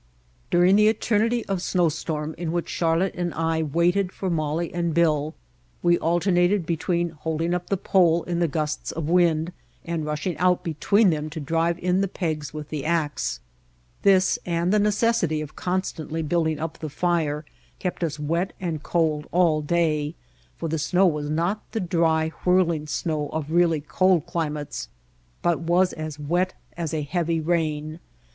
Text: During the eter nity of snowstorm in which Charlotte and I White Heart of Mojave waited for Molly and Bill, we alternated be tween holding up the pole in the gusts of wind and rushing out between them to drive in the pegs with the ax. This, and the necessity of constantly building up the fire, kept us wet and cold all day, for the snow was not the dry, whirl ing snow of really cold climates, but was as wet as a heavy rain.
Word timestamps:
During 0.49 0.77
the 0.77 0.91
eter 0.91 1.19
nity 1.19 1.45
of 1.47 1.61
snowstorm 1.61 2.33
in 2.35 2.51
which 2.51 2.67
Charlotte 2.67 3.13
and 3.13 3.35
I 3.35 3.61
White 3.61 3.93
Heart 3.93 4.07
of 4.07 4.07
Mojave 4.07 4.07
waited 4.07 4.11
for 4.11 4.29
Molly 4.31 4.73
and 4.73 4.93
Bill, 4.95 5.35
we 5.83 5.99
alternated 5.99 6.65
be 6.65 6.75
tween 6.75 7.09
holding 7.09 7.53
up 7.53 7.67
the 7.69 7.77
pole 7.77 8.23
in 8.23 8.39
the 8.39 8.47
gusts 8.47 8.91
of 8.91 9.09
wind 9.09 9.51
and 9.85 10.03
rushing 10.03 10.35
out 10.39 10.63
between 10.63 11.11
them 11.11 11.29
to 11.29 11.39
drive 11.39 11.77
in 11.77 12.01
the 12.01 12.07
pegs 12.07 12.51
with 12.51 12.69
the 12.69 12.83
ax. 12.83 13.41
This, 14.01 14.39
and 14.43 14.73
the 14.73 14.79
necessity 14.79 15.39
of 15.39 15.55
constantly 15.55 16.23
building 16.23 16.57
up 16.57 16.79
the 16.79 16.89
fire, 16.89 17.45
kept 17.77 18.03
us 18.03 18.17
wet 18.17 18.53
and 18.59 18.81
cold 18.81 19.27
all 19.31 19.61
day, 19.61 20.15
for 20.57 20.67
the 20.67 20.79
snow 20.79 21.05
was 21.05 21.29
not 21.29 21.71
the 21.73 21.79
dry, 21.79 22.29
whirl 22.43 22.71
ing 22.71 22.87
snow 22.87 23.29
of 23.29 23.51
really 23.51 23.81
cold 23.81 24.25
climates, 24.25 24.89
but 25.43 25.59
was 25.59 25.93
as 25.93 26.17
wet 26.17 26.55
as 26.75 26.91
a 26.91 27.03
heavy 27.03 27.39
rain. 27.39 27.99